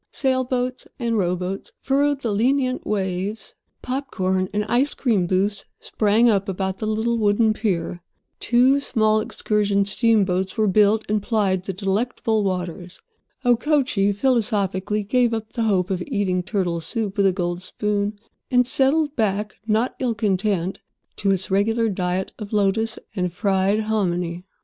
[0.09, 3.53] Sailboats and rowboats furrowed the lenient waves,
[3.83, 8.01] popcorn and ice cream booths sprang up about the little wooden pier.
[8.39, 12.99] Two small excursion steamboats were built, and plied the delectable waters.
[13.45, 18.17] Okochee philosophically gave up the hope of eating turtle soup with a gold spoon,
[18.49, 20.79] and settled back, not ill content,
[21.17, 24.45] to its regular diet of lotus and fried hominy.